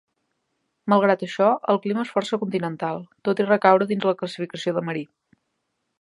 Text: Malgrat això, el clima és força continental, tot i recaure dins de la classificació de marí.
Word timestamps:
Malgrat 0.93 1.25
això, 1.27 1.49
el 1.73 1.79
clima 1.83 2.05
és 2.07 2.13
força 2.15 2.41
continental, 2.45 3.05
tot 3.29 3.45
i 3.45 3.49
recaure 3.51 3.89
dins 3.93 4.07
de 4.07 4.11
la 4.13 4.19
classificació 4.23 4.75
de 4.79 4.85
marí. 4.89 5.09